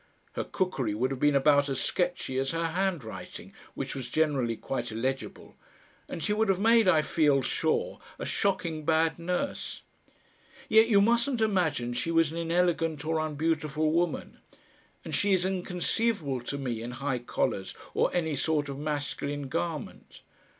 Her 0.31 0.43
cookery 0.43 0.95
would 0.95 1.11
have 1.11 1.19
been 1.19 1.35
about 1.35 1.69
as 1.69 1.79
sketchy 1.79 2.39
as 2.39 2.53
her 2.53 2.69
handwriting, 2.69 3.53
which 3.75 3.93
was 3.93 4.09
generally 4.09 4.55
quite 4.57 4.91
illegible, 4.91 5.55
and 6.09 6.23
she 6.23 6.33
would 6.33 6.49
have 6.49 6.59
made, 6.59 6.87
I 6.87 7.03
feel 7.03 7.43
sure, 7.43 7.99
a 8.17 8.25
shocking 8.25 8.83
bad 8.83 9.19
nurse. 9.19 9.83
Yet 10.67 10.87
you 10.87 11.01
mustn't 11.01 11.39
imagine 11.39 11.93
she 11.93 12.09
was 12.09 12.31
an 12.31 12.39
inelegant 12.39 13.05
or 13.05 13.19
unbeautiful 13.19 13.91
woman, 13.91 14.39
and 15.05 15.13
she 15.13 15.33
is 15.33 15.45
inconceivable 15.45 16.41
to 16.45 16.57
me 16.57 16.81
in 16.81 16.93
high 16.93 17.19
collars 17.19 17.75
or 17.93 18.11
any 18.11 18.35
sort 18.35 18.69
of 18.69 18.79
masculine 18.79 19.49
garment. 19.49 20.21